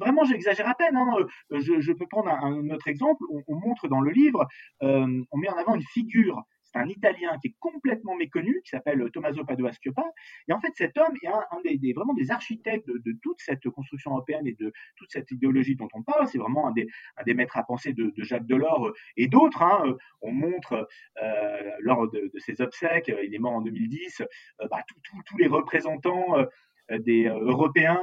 [0.00, 0.96] vraiment, j'exagère à peine.
[0.96, 1.14] Hein.
[1.50, 3.22] Je, je, peux prendre un, autre exemple.
[3.30, 4.46] On, on, montre dans le livre,
[4.82, 6.42] euh, on met en avant une figure.
[6.72, 10.04] C'est un Italien qui est complètement méconnu, qui s'appelle Tommaso Padua Schioppa.
[10.48, 13.40] Et en fait, cet homme est un, un des, vraiment des architectes de, de, toute
[13.40, 16.26] cette construction européenne et de toute cette idéologie dont on parle.
[16.28, 16.88] C'est vraiment un des,
[17.18, 19.62] un des maîtres à penser de, de Jacques Delors et d'autres.
[19.62, 19.96] Hein.
[20.22, 20.88] On montre
[21.22, 24.78] euh, lors de, de, ses obsèques, il est mort en 2010, euh, bah,
[25.26, 26.46] tous les représentants euh, euh,
[26.90, 28.00] des euh, Européens,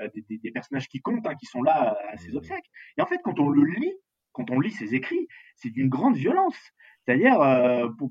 [0.00, 2.36] euh, des, personnages qui comptent, hein, qui sont là à ses mmh.
[2.36, 2.70] obsèques.
[2.98, 3.94] Et en fait, quand on le lit,
[4.32, 6.58] quand on lit ses écrits, c'est d'une grande violence.
[7.04, 7.38] C'est-à-dire,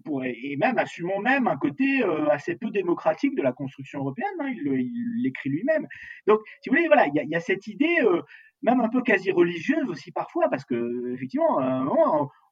[0.05, 4.47] pour, et même assumons même un côté assez peu démocratique de la construction européenne, hein,
[4.47, 5.85] il l'écrit lui-même.
[6.27, 7.97] Donc, si vous voulez, voilà, il y, a, cette idée,
[8.63, 11.57] même un peu quasi religieuse aussi parfois, parce que effectivement,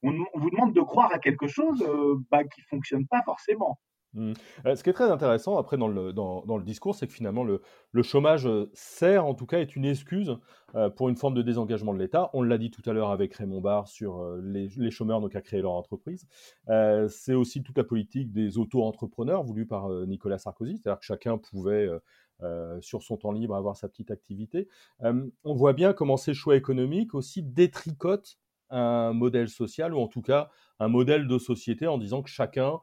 [0.03, 1.83] on, vous demande de croire à quelque chose
[2.29, 3.79] bah, qui fonctionne pas forcément.
[4.13, 4.33] Mmh.
[4.65, 7.61] Euh, ce qui est très intéressant après dans le, discours, c'est que finalement le,
[8.03, 10.37] chômage euh, sert, en tout cas, est une excuse
[10.75, 12.29] euh, pour une forme de désengagement de l'État.
[12.33, 15.61] On l'a dit tout à l'heure avec Raymond Barre sur les, chômeurs donc, à créer
[15.61, 16.27] leur entreprise.
[17.09, 21.89] c'est aussi toute la politique des auto-entrepreneurs voulue par Nicolas Sarkozy, c'est-à-dire que chacun pouvait,
[22.81, 24.67] sur son temps libre, avoir sa petite activité.
[25.01, 28.37] on voit bien comment ces choix économiques aussi détricotent
[28.69, 30.49] un modèle social, ou en tout cas
[30.79, 32.79] un modèle de société en disant que chacun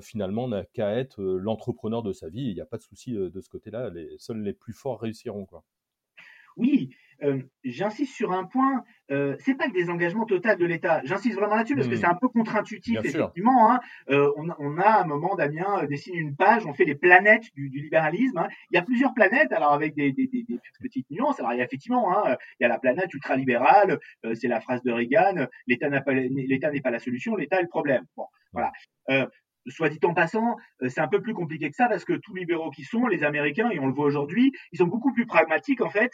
[0.00, 2.42] finalement n'a qu'à être euh, l'entrepreneur de sa vie.
[2.42, 3.90] Il n'y a pas de souci euh, de ce côté-là.
[3.90, 5.46] Les, seuls les plus forts réussiront.
[5.46, 5.64] Quoi.
[6.56, 6.90] Oui,
[7.64, 11.00] j'insiste sur un point, euh, c'est pas le désengagement total de l'État.
[11.04, 13.72] J'insiste vraiment là-dessus parce que c'est un peu contre-intuitif, effectivement.
[13.72, 13.80] Hein.
[14.08, 17.80] on, on, a un moment, Damien dessine une page, on fait les planètes du, du
[17.80, 18.38] libéralisme.
[18.38, 18.46] Hein.
[18.70, 21.40] Il y a plusieurs planètes, alors avec des, des, des, des petites nuances.
[21.40, 23.98] Alors il y a effectivement, hein, il y a la planète ultralibérale,
[24.34, 28.04] c'est la phrase de Reagan, l'État n'est pas la solution, l'État est le problème.
[28.16, 28.70] Bon, voilà
[29.66, 32.34] soit dit en passant, euh, c'est un peu plus compliqué que ça parce que tous
[32.34, 35.80] libéraux qui sont, les Américains, et on le voit aujourd'hui, ils sont beaucoup plus pragmatiques
[35.80, 36.12] en fait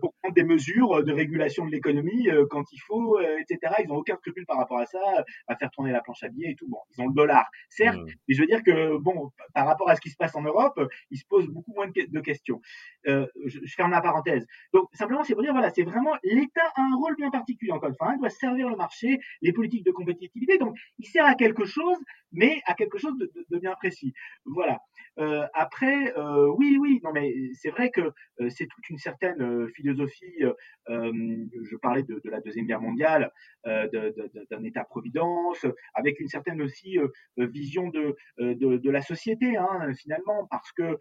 [0.00, 3.74] pour prendre des mesures de régulation de l'économie euh, quand il faut, etc.
[3.82, 5.00] Ils n'ont aucun scrupule par rapport à ça,
[5.48, 6.68] à faire tourner la planche à billets et tout.
[6.68, 8.06] Bon, ils ont le dollar, certes, mmh.
[8.28, 10.80] mais je veux dire que bon, par rapport à ce qui se passe en Europe,
[11.10, 12.60] ils se posent beaucoup moins de, questions.
[13.04, 14.46] je, je, ferme la parenthèse.
[14.72, 17.88] Donc simplement, c'est pour dire voilà, c'est vraiment l'État a un rôle bien particulier encore
[17.88, 20.58] une fois, hein, il doit servir le marché, les politiques de compétitivité.
[20.58, 21.98] Donc il sert à quelque chose,
[22.32, 24.12] mais à quelque chose de, bien précis.
[24.44, 24.80] Voilà.
[25.18, 29.61] Euh, après, euh, oui, oui, non, mais c'est vrai que euh, c'est toute une certaine
[29.74, 30.42] philosophie.
[30.88, 33.30] je parlais de, la deuxième guerre mondiale,
[33.64, 36.98] d'un État-providence, avec une certaine aussi
[37.36, 40.98] vision de, de, la société, hein, finalement, parce que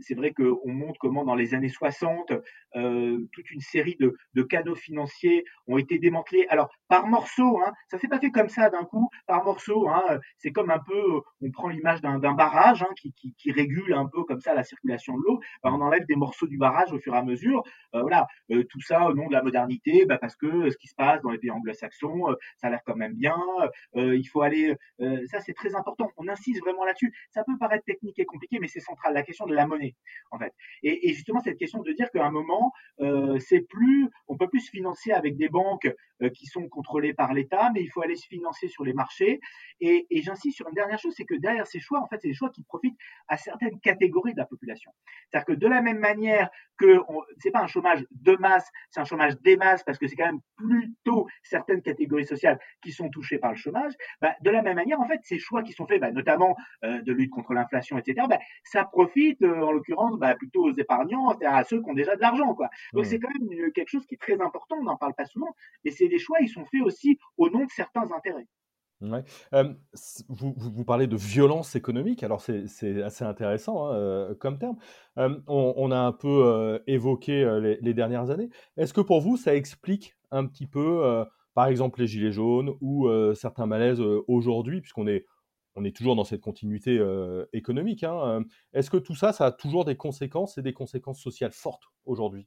[0.00, 2.32] c'est vrai qu'on montre comment dans les années 60,
[2.72, 6.46] toute une série de, de canaux financiers ont été démantelés.
[6.48, 9.88] Alors par morceaux, hein, ça s'est pas fait comme ça d'un coup, par morceaux.
[9.88, 14.24] Hein, c'est comme un peu, on prend l'image d'un barrage qui, qui, régule un peu
[14.24, 15.40] comme ça la circulation de l'eau.
[15.62, 17.62] On enlève des morceaux du barrage au fur et à mesure.
[17.94, 20.88] Euh, voilà, euh, tout ça au nom de la modernité, bah, parce que ce qui
[20.88, 23.36] se passe dans les pays anglo-saxons, euh, ça a l'air quand même bien.
[23.94, 26.10] il faut aller, ça c'est très important.
[26.16, 27.12] On insiste vraiment là-dessus.
[27.30, 29.14] Ça peut paraître technique et compliqué, mais c'est central.
[29.14, 29.94] La question de la monnaie,
[30.30, 30.52] en fait.
[30.82, 32.72] Et, et justement cette question de dire qu'à un moment,
[33.38, 35.92] c'est plus, on peut plus se financer avec des banques
[36.34, 39.40] qui sont contrôlées par l'État, mais il faut aller se financer sur les marchés.
[39.80, 42.28] Et, et j'insiste sur une dernière chose, c'est que derrière ces choix, en fait, c'est
[42.28, 44.92] des choix qui profitent à certaines catégories de la population.
[45.28, 46.98] C'est-à-dire que de la même manière que
[47.38, 50.26] c'est pas un chômage de masse, c'est un chômage des masses parce que c'est quand
[50.26, 53.92] même plutôt certaines catégories sociales qui sont touchées par le chômage.
[54.20, 57.00] Bah, de la même manière, en fait, ces choix qui sont faits, bah, notamment euh,
[57.02, 61.54] de lutte contre l'inflation, etc., bah, ça profite euh, en l'occurrence plutôt aux épargnants, c'est-à-dire
[61.54, 62.54] à ceux qui ont déjà de l'argent.
[62.54, 62.68] Quoi.
[62.92, 65.54] Donc c'est quand même quelque chose qui est très important, on n'en parle pas souvent,
[65.84, 68.46] mais c'est des choix, ils sont faits aussi au nom de certains intérêts.
[69.00, 69.24] Ouais.
[70.28, 74.76] Vous, vous, parlez de violence économique, alors c'est assez intéressant hein, comme terme.
[75.16, 78.50] On, a un peu évoqué les, les, dernières années.
[78.76, 83.08] Est-ce que pour vous, ça explique un petit peu, par exemple, les gilets jaunes ou
[83.34, 85.24] certains malaises aujourd'hui, puisqu'on est,
[85.76, 87.00] on est toujours dans cette continuité
[87.52, 91.52] économique hein, Est-ce que tout ça, ça a toujours des conséquences et des conséquences sociales
[91.52, 92.46] fortes aujourd'hui?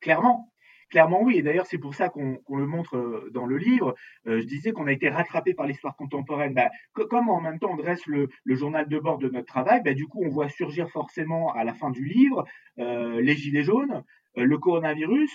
[0.00, 0.52] Clairement,
[0.92, 3.94] Clairement oui, et d'ailleurs c'est pour ça qu'on le montre euh, dans le livre.
[4.26, 6.52] Euh, je disais qu'on a été rattrapé par l'histoire contemporaine.
[6.52, 9.94] Bah, comme en même temps on dresse le, journal de bord de notre travail, bah,
[9.94, 12.44] du coup on voit surgir forcément à la fin du livre
[12.78, 14.04] euh, les gilets jaunes,
[14.36, 15.30] le coronavirus.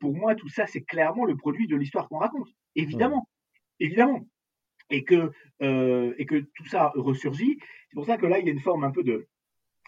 [0.00, 3.28] pour moi tout ça c'est clairement le produit de l'histoire qu'on raconte, évidemment,
[3.80, 4.24] évidemment.
[4.90, 7.58] Et que, et que tout ça ressurgit.
[7.88, 9.26] C'est pour ça que là il y a une forme un peu de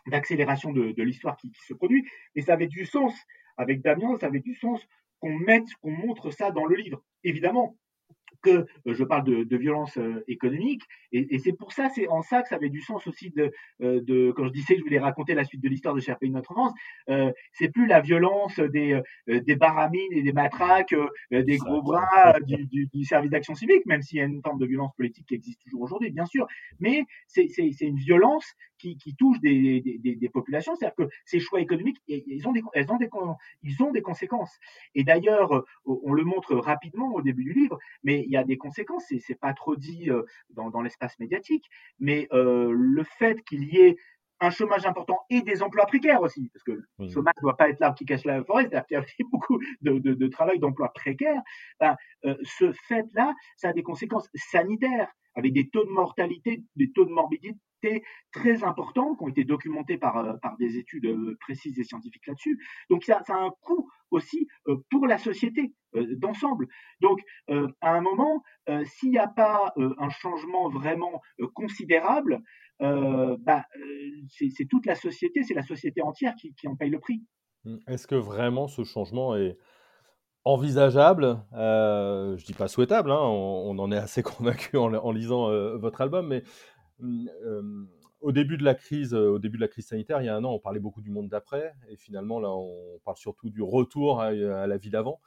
[0.09, 3.15] d'accélération de, l'histoire qui, qui se produit, mais ça avait du sens
[3.59, 4.81] avec Damien, ça avait du sens
[5.21, 7.03] qu'on mette, qu'on montre ça dans le livre.
[7.25, 7.77] Évidemment,
[8.43, 10.83] que euh, je parle de, de violence euh, économique.
[11.13, 13.53] Et, et c'est pour ça c'est en ça que ça avait du sens aussi de,
[13.83, 16.19] euh, de quand je disais que je voulais raconter la suite de l'histoire de Cher
[16.19, 16.73] pays de notre France
[17.09, 20.95] euh, c'est plus la violence des des baramines et des matraques
[21.31, 24.59] des gros bras du, du, du, service d'action civique même s'il y a une forme
[24.59, 26.47] de violence politique qui existe toujours aujourd'hui bien sûr.
[26.81, 30.75] Mais c'est c'est une violence qui, qui touche des, des, des populations.
[30.77, 33.09] C'est-à-dire que ces choix économiques ils ont des elles ont des
[33.63, 34.57] ils ont des conséquences.
[34.95, 38.57] Et d'ailleurs on le montre rapidement au début du livre mais il y a des
[38.57, 41.65] conséquences, et c'est pas trop dit euh, dans, dans l'espace médiatique,
[41.99, 43.97] mais euh, le fait qu'il y ait
[44.41, 47.69] un chômage important et des emplois précaires aussi, parce que le chômage ne doit pas
[47.71, 50.93] être l'arbre qui cache la forêt, qu'il y a beaucoup de, de, de travail, d'emplois
[50.93, 51.43] précaires.
[51.81, 56.91] Ben, euh, ce fait-là, ça a des conséquences sanitaires, avec des taux de mortalité, des
[56.93, 57.57] taux de morbidité
[58.33, 62.27] très importants qui ont été documentés par, euh, par des études euh, précises et scientifiques
[62.27, 62.59] là-dessus.
[62.91, 66.69] Donc ça, a un coût aussi euh, pour la société d'ensemble.
[67.01, 68.43] Donc à un moment,
[68.85, 71.23] s'il n'y a pas un changement vraiment
[71.55, 72.43] considérable,
[72.79, 73.65] bah,
[74.29, 77.25] c'est toute la société, c'est la société entière qui, en paye le prix.
[77.65, 77.77] Mmh.
[77.89, 79.57] Est-ce que vraiment ce changement est
[80.45, 86.01] envisageable, euh, je dis pas souhaitable, hein, on, en est assez convaincu en, lisant votre
[86.01, 86.43] album, mais
[88.21, 90.45] au début de la crise, au début de la crise sanitaire, il y a un
[90.45, 94.21] an, on parlait beaucoup du monde d'après, et finalement là, on parle surtout du retour
[94.21, 95.21] à, la vie d'avant.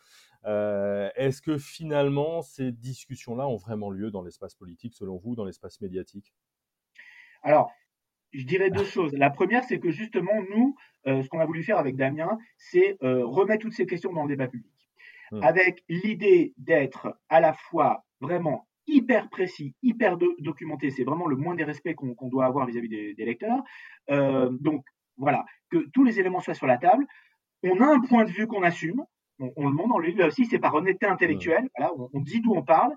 [0.44, 5.80] Est-ce que finalement ces discussions-là ont vraiment lieu dans l'espace politique, selon vous, dans l'espace
[5.82, 6.34] médiatique?
[7.44, 7.72] Alors,
[8.34, 9.14] je dirais deux choses.
[9.14, 13.62] La première, c'est que justement, nous, ce qu'on a voulu faire avec Damien, c'est remettre
[13.64, 14.72] toutes ces questions dans le débat public,
[15.32, 15.44] mmh.
[15.44, 20.90] avec l'idée d'être à la fois vraiment hyper précis, hyper documenté.
[20.92, 23.64] C'est vraiment le moins des respects qu'on doit avoir vis-à-vis des, lecteurs.
[24.10, 24.84] Euh, donc
[25.18, 27.06] voilà, que tous les éléments soient sur la table.
[27.64, 29.04] On a un point de vue qu'on assume.
[29.40, 31.68] On, le montre dans le livre aussi, c'est par honnêteté intellectuelle.
[31.78, 32.96] Voilà, on dit d'où on parle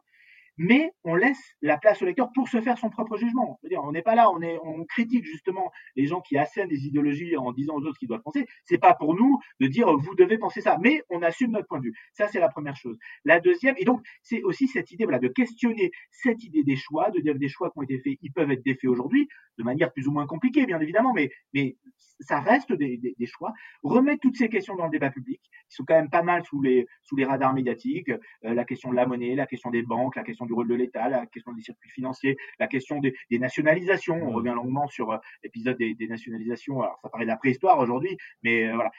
[0.56, 3.58] mais on laisse la place au lecteur pour se faire son propre jugement.
[3.64, 6.86] -dire, on n'est pas là, on, est, on critique justement les gens qui assènent des
[6.86, 8.46] idéologies en disant aux autres qu'ils doivent penser.
[8.64, 11.78] C'est pas pour nous de dire vous devez penser ça, mais on assume notre point
[11.78, 11.94] de vue.
[12.12, 12.96] Ça, c'est la première chose.
[13.24, 17.10] La deuxième, et donc c'est aussi cette idée voilà, de questionner cette idée des choix,
[17.10, 19.64] de dire que des choix qui ont été faits, ils peuvent être défaits aujourd'hui, de
[19.64, 21.76] manière plus ou moins compliquée, bien évidemment, mais, mais
[22.20, 23.52] ça reste des, des, des, choix.
[23.82, 26.60] Remettre toutes ces questions dans le débat public, qui sont quand même pas mal sous
[26.60, 28.18] les, sous les radars médiatiques, euh,
[28.54, 31.08] la question de la monnaie, la question des banques, la question du rôle de l'État,
[31.08, 34.20] la question des circuits financiers, la question des, nationalisations.
[34.22, 36.82] On revient longuement sur euh, l'épisode des, des, nationalisations.
[36.82, 38.90] Alors, ça paraît de la préhistoire aujourd'hui, mais euh, voilà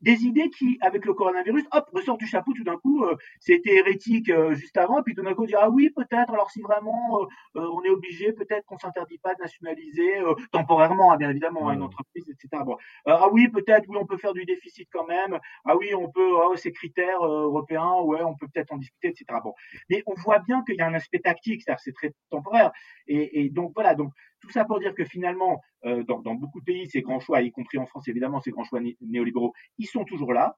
[0.00, 3.04] des idées qui, avec le coronavirus, hop, ressortent du chapeau tout d'un coup.
[3.04, 6.32] Euh, c'était hérétique euh, juste avant, puis tout d'un coup, on dit ah oui, peut-être.
[6.32, 7.22] Alors si vraiment
[7.56, 10.20] euh, on est obligé, peut-être qu'on s'interdit pas de nationaliser
[10.52, 12.62] temporairement, hein, bien évidemment, à hein, une entreprise, etc.
[12.64, 12.76] Bon.
[13.06, 15.38] ah oui, peut-être, oui, on peut faire du déficit quand même.
[15.64, 19.24] Ah oui, on peut, oh, ces critères européens, ouais, on peut peut-être en discuter, etc.
[19.42, 19.54] Bon.
[19.88, 22.72] Mais on voit bien qu'il y a un aspect tactique, c'est-à-dire c'est très temporaire.
[23.06, 26.64] Et, et donc voilà, donc tout ça pour dire que finalement, euh, dans, beaucoup de
[26.64, 30.04] pays, ces grands choix, y compris en France évidemment, ces grands choix néolibéraux, ils sont
[30.04, 30.56] toujours là.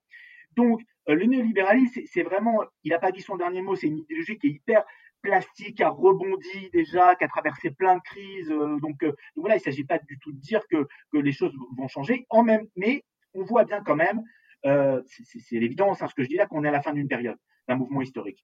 [0.56, 3.98] Donc euh, le néolibéralisme, c'est vraiment, il n'a pas dit son dernier mot, c'est une
[3.98, 4.84] idéologie qui est hyper
[5.22, 8.50] plastique, qui a rebondi déjà, qui a traversé plein de crises.
[8.50, 9.04] Euh, donc,
[9.36, 12.26] voilà, il ne s'agit pas du tout de dire que, que les choses vont changer.
[12.28, 14.22] En même, mais on voit bien quand même
[14.64, 17.36] c'est l'évidence, hein, ce que je dis là, qu'on est à la fin d'une période,
[17.68, 18.42] d'un mouvement historique.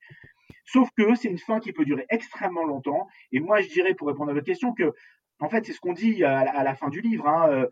[0.65, 3.07] Sauf que c'est une fin qui peut durer extrêmement longtemps.
[3.33, 4.93] Et moi, je dirais, pour répondre à votre question, que,
[5.41, 7.29] en fait, c'est ce qu'on dit à, la fin du livre.
[7.29, 7.67] Hein,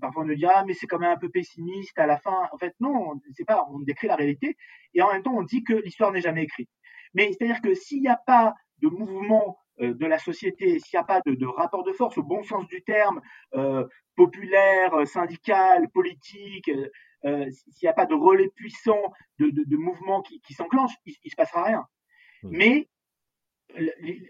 [0.00, 2.48] parfois on nous dit ah mais c'est quand même un peu pessimiste à la fin.
[2.52, 3.66] En fait non, c'est pas.
[3.70, 4.56] On décrit la réalité
[4.94, 6.70] et en même temps on dit que l'histoire n'est jamais écrite.
[7.14, 11.00] Mais c'est-à-dire que s'il n'y a pas de mouvement euh, de la société, s'il n'y
[11.00, 13.20] a pas de, rapport de force au bon sens du terme,
[13.54, 16.70] euh, populaire, euh, syndical, politique,
[17.24, 21.30] s'il n'y a pas de relais puissant de, de, mouvement qui, qui s'enclenche, il, ne
[21.30, 21.84] se passera rien.
[22.44, 22.88] Mais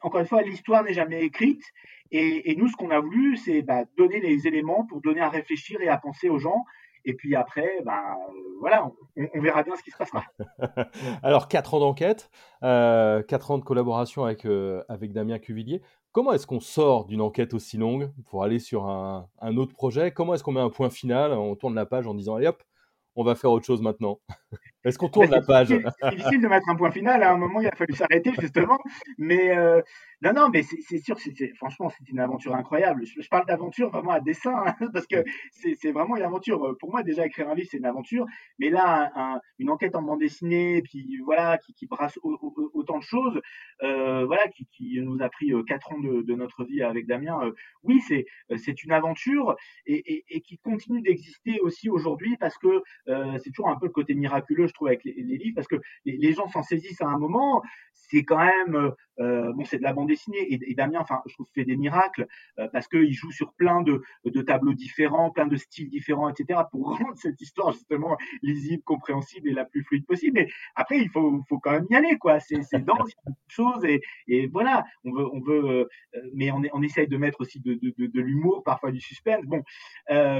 [0.02, 1.62] encore une fois, l'histoire n'est jamais écrite.
[2.10, 5.80] Et, nous, ce qu'on a voulu, c'est bah, donner les éléments pour donner à réfléchir
[5.80, 6.64] et à penser aux gens.
[7.04, 8.16] Et puis après, bah,
[8.60, 10.24] voilà, on, verra bien ce qui se passera.
[11.22, 12.30] Alors, quatre ans d'enquête,
[12.62, 15.82] euh, quatre ans de collaboration avec, euh, avec Damien Cuvillier.
[16.12, 20.10] Comment est-ce qu'on sort d'une enquête aussi longue pour aller sur un, un autre projet?
[20.10, 21.32] Comment est-ce qu'on met un point final?
[21.32, 22.62] On tourne la page en disant, allez hop,
[23.14, 24.20] on va faire autre chose maintenant?
[24.84, 27.22] Est-ce qu'on tourne la page C'est difficile de mettre un point final.
[27.22, 28.78] À un moment, il a fallu s'arrêter, justement.
[29.18, 29.82] Mais euh,
[30.22, 31.16] non, non, mais c'est sûr,
[31.56, 33.04] franchement, c'est une aventure incroyable.
[33.04, 36.76] Je, parle d'aventure vraiment à dessin, hein, parce que c'est vraiment une aventure.
[36.78, 38.24] Pour moi, déjà, écrire un livre, c'est une aventure.
[38.60, 43.40] Mais là, une enquête en bande dessinée, puis voilà, qui, brasse autant de choses,
[43.82, 47.40] euh, voilà, qui, nous a pris euh, quatre ans de, notre vie avec Damien.
[47.82, 53.76] oui, c'est une aventure et, qui continue d'exister aussi aujourd'hui parce que c'est toujours un
[53.76, 57.00] peu le côté miraculeux, je trouve, avec les, livres, parce que les, gens s'en saisissent
[57.00, 57.62] à un moment.
[57.94, 60.46] C'est quand même, euh, bon, c'est de la bande dessinée.
[60.50, 62.26] Et, Damien, enfin, je trouve, fait des miracles
[62.58, 64.02] euh, parce qu'il joue sur plein de,
[64.42, 69.52] tableaux différents, plein de styles différents, etc., pour rendre cette histoire justement lisible, compréhensible et
[69.52, 70.40] la plus fluide possible.
[70.40, 72.40] Mais après, il faut, faut quand même y aller, quoi.
[72.40, 74.84] C'est dense, il choses et, et, voilà.
[75.04, 75.64] On veut, on veut,
[76.14, 79.44] euh, mais on, on essaye de mettre aussi de, de, de, l'humour, parfois du suspense.
[79.44, 79.62] Bon,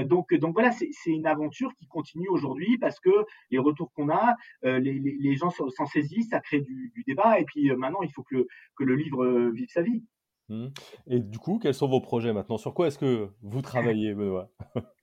[0.05, 3.09] donc, donc voilà, c'est une aventure qui continue aujourd'hui parce que
[3.51, 4.18] les retours qu'on a,
[4.63, 7.39] les, les, les, gens s'en saisissent, ça crée du, du débat.
[7.39, 10.03] Et puis maintenant, il faut que le, que le livre euh, vive sa vie.
[10.49, 10.67] Mmh.
[11.07, 12.57] Et du coup, quels sont vos projets maintenant?
[12.57, 14.49] Sur quoi est-ce que vous travaillez, Benoît?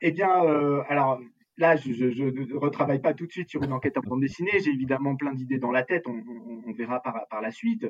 [0.00, 1.18] Eh bien, euh, alors
[1.56, 4.60] là, je ne retravaille pas tout de suite sur une enquête en bande dessinée.
[4.60, 6.06] J'ai évidemment plein d'idées dans la tête.
[6.06, 7.84] On, verra par, par, la suite.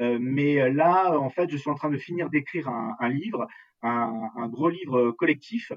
[0.00, 3.46] Euh, mais là, en fait, je suis en train de finir d'écrire un, livre,
[3.82, 5.70] un, un, gros livre collectif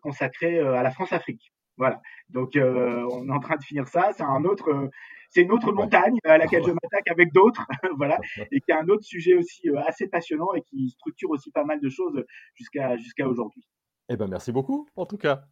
[0.00, 1.53] consacré à la France-Afrique.
[1.76, 2.00] Voilà.
[2.28, 4.10] Donc, on est en train de finir ça.
[4.16, 4.90] C'est un autre,
[5.34, 8.18] c'est une autre montagne à laquelle je m'attaque avec d'autres, voilà,
[8.52, 11.64] et qui est un autre sujet aussi euh, assez passionnant et qui structure aussi pas
[11.64, 13.66] mal de choses jusqu'à jusqu'à aujourd'hui.
[14.08, 15.42] Eh ben merci beaucoup, en tout cas.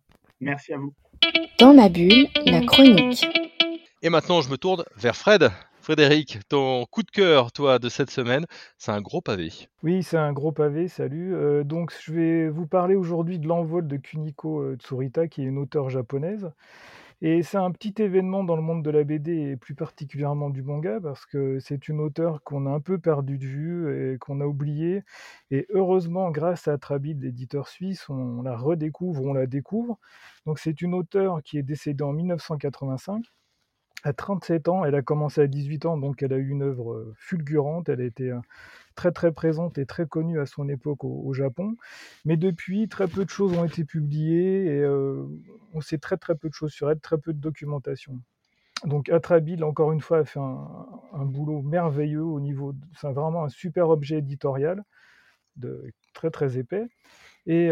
[0.41, 0.95] Merci à vous.
[1.59, 3.27] Dans ma bulle, la chronique.
[4.03, 5.51] Et maintenant, je me tourne vers Fred.
[5.83, 8.47] Frédéric, ton coup de cœur, toi, de cette semaine,
[8.79, 9.51] c'est un gros pavé.
[9.83, 11.35] Oui, c'est un gros pavé, salut.
[11.35, 15.47] Euh, donc, je vais vous parler aujourd'hui de l'envol de Kuniko euh, Tsurita, qui est
[15.47, 16.53] une auteure japonaise.
[17.21, 20.63] Et c'est un petit événement dans le monde de la BD et plus particulièrement du
[20.63, 24.41] manga parce que c'est une auteure qu'on a un peu perdu de vue et qu'on
[24.41, 25.03] a oubliée.
[25.51, 29.99] Et heureusement, grâce à Trabid, l'éditeur suisse, on la redécouvre, on la découvre.
[30.47, 33.25] Donc c'est une auteure qui est décédée en 1985.
[34.03, 37.13] À 37 ans, elle a commencé à 18 ans, donc elle a eu une œuvre
[37.17, 37.89] fulgurante.
[37.89, 38.33] Elle a été
[38.95, 41.77] très très présente et très connue à son époque au, Japon.
[42.25, 44.87] Mais depuis, très peu de choses ont été publiées et
[45.73, 48.21] on sait très très peu de choses sur elle, très peu de documentation.
[48.85, 53.49] Donc Atrabil, encore une fois, a fait un, boulot merveilleux au niveau, c'est vraiment un
[53.49, 54.83] super objet éditorial,
[56.15, 56.87] très très épais.
[57.47, 57.71] Et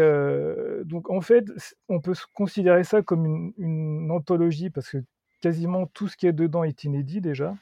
[0.85, 1.45] donc en fait,
[1.89, 4.97] on peut considérer ça comme une, une, anthologie parce que
[5.41, 7.55] quasiment tout ce qui est dedans est inédit déjà.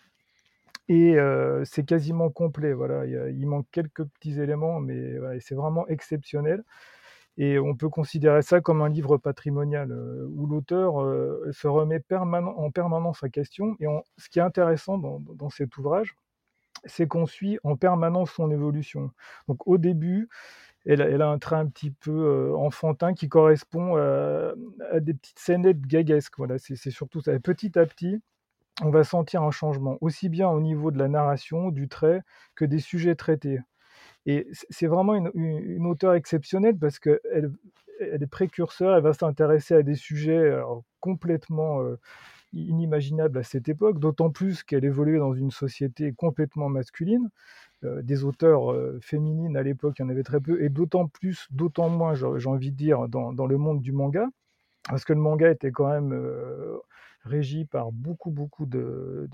[0.90, 1.18] Et
[1.66, 2.74] c'est quasiment complet.
[2.74, 3.06] Voilà.
[3.06, 6.64] Il, manque quelques petits éléments, mais c'est vraiment exceptionnel.
[7.38, 9.92] Et on peut considérer ça comme un livre patrimonial
[10.30, 10.96] où l'auteur
[11.54, 13.76] se remet en permanence à question.
[13.80, 13.86] Et
[14.18, 16.16] ce qui est intéressant dans, cet ouvrage,
[16.86, 19.12] c'est qu'on suit en permanence son évolution.
[19.48, 20.28] Donc au début,
[20.86, 24.54] elle, a un trait un petit peu enfantin qui correspond à,
[24.92, 26.38] à des petites scénettes gaguesques.
[26.38, 27.38] Voilà, c'est surtout ça.
[27.40, 28.22] petit à petit,
[28.82, 32.22] on va sentir un changement, aussi bien au niveau de la narration, du trait,
[32.56, 33.60] que des sujets traités.
[34.26, 37.52] Et c'est vraiment une, une, auteure exceptionnelle parce qu'elle
[38.00, 40.58] elle est précurseur, elle va s'intéresser à des sujets
[41.00, 42.00] complètement euh,
[42.54, 47.30] inimaginables à cette époque, d'autant plus qu'elle évoluait dans une société complètement masculine.
[47.86, 51.08] Euh, des auteurs euh, féminines à l'époque, il y en avait très peu, et d'autant
[51.08, 54.28] plus, d'autant moins, j'ai envie de dire, dans, le monde du manga.
[54.90, 56.14] parce que le manga était quand même
[57.24, 59.30] régie par beaucoup, beaucoup de,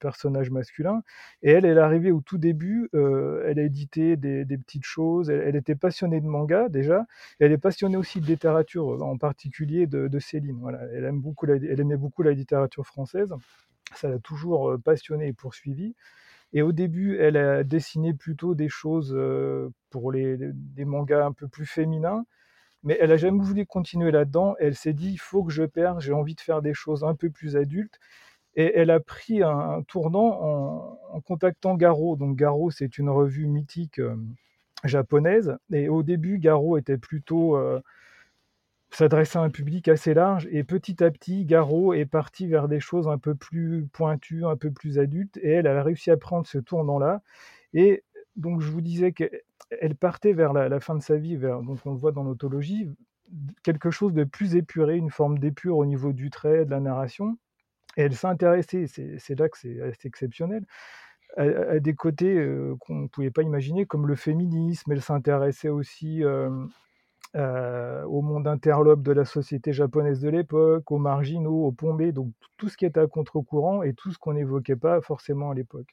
[0.00, 1.02] personnages masculins.
[1.42, 5.30] Et elle, elle est arrivée au tout début, euh, elle a édité des, petites choses,
[5.30, 7.06] elle, était passionnée de manga déjà,
[7.38, 10.58] elle est passionnée aussi de littérature, en particulier de, Céline.
[10.60, 10.80] Voilà.
[10.92, 13.32] Elle, aime beaucoup elle aimait beaucoup la littérature française,
[13.94, 15.94] ça l'a toujours euh, passionnée et poursuivie.
[16.56, 19.16] Et au début, elle a dessiné plutôt des choses
[19.90, 22.24] pour les, des mangas un peu plus féminins
[22.86, 24.54] mais elle a jamais voulu continuer là-dedans.
[24.60, 27.16] Elle s'est dit, il faut que je perds, j'ai envie de faire des choses un
[27.16, 27.98] peu plus adultes.
[28.54, 32.16] Et elle a pris un, tournant en, contactant Garo.
[32.16, 34.00] Donc Garo, c'est une revue mythique
[34.84, 35.56] japonaise.
[35.72, 37.58] Et au début, Garo était plutôt
[38.96, 40.48] s'adressait à un public assez large.
[40.50, 44.56] Et petit à petit, Garo est parti vers des choses un peu plus pointues, un
[44.56, 45.36] peu plus adultes.
[45.42, 47.22] Et elle, a réussi à prendre ce tournant-là.
[47.74, 48.04] Et
[48.36, 51.92] donc je vous disais qu'elle partait vers la, fin de sa vie, vers, donc on
[51.92, 52.88] le voit dans l'autologie,
[53.62, 57.38] quelque chose de plus épuré, une forme d'épure au niveau du trait, de la narration.
[57.96, 60.64] Et elle s'est intéressée, c'est là que c'est exceptionnel,
[61.36, 64.92] à, des côtés euh, qu'on ne pouvait pas imaginer, comme le féminisme.
[64.92, 66.50] Elle s'intéressait aussi euh,
[67.34, 72.32] euh, au monde interlope de la société japonaise de l'époque, aux marginaux, aux pombés, donc
[72.56, 75.88] tout ce qui était à contre-courant et tout ce qu'on n'évoquait pas forcément à l'époque.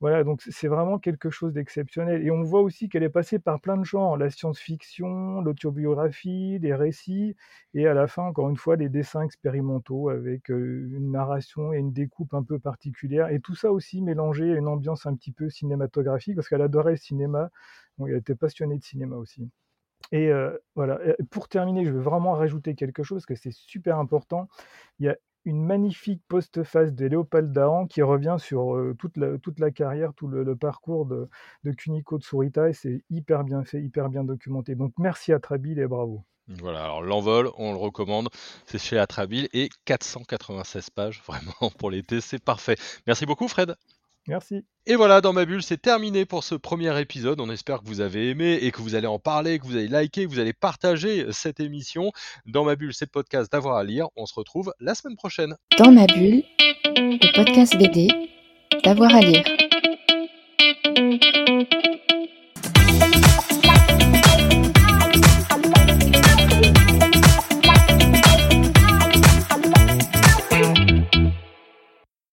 [0.00, 2.24] Voilà, donc c'est vraiment quelque chose d'exceptionnel.
[2.24, 6.72] Et on voit aussi qu'elle est passée par plein de genres, la science-fiction, l'autobiographie, les
[6.74, 7.34] récits,
[7.74, 11.92] et à la fin, encore une fois, les dessins expérimentaux avec une narration et une
[11.92, 13.30] découpe un peu particulière.
[13.30, 16.92] Et tout ça aussi mélangé à une ambiance un petit peu cinématographique, parce qu'elle adorait
[16.92, 17.50] le cinéma.
[18.00, 19.50] elle était passionnée de cinéma aussi.
[20.12, 20.30] Et
[20.74, 20.98] voilà,
[21.30, 24.48] pour terminer, je veux vraiment rajouter quelque chose, parce que c'est super important.
[24.98, 29.58] Il y a une magnifique postface de Léopold Dahan qui revient sur toute, la, toute
[29.58, 31.28] la carrière, tout le, parcours de,
[31.64, 34.74] de Kuniko et c'est hyper bien fait, hyper bien documenté.
[34.74, 36.24] Donc merci à Trabil et bravo.
[36.48, 38.30] Voilà, alors l'envol, on le recommande,
[38.64, 42.76] c'est chez Atrabil et 496 pages, vraiment pour l'été, c'est parfait.
[43.06, 43.76] Merci beaucoup Fred.
[44.28, 44.64] Merci.
[44.86, 47.40] Et voilà, dans ma bulle, c'est terminé pour ce premier épisode.
[47.40, 49.88] On espère que vous avez aimé et que vous allez en parler, que vous allez
[49.88, 52.12] liker, que vous allez partager cette émission.
[52.46, 54.06] Dans ma bulle, c'est le podcast d'avoir à lire.
[54.16, 55.54] On se retrouve la semaine prochaine.
[55.78, 56.42] Dans ma bulle,
[56.96, 58.08] le podcast BD
[58.84, 59.44] d'avoir à lire.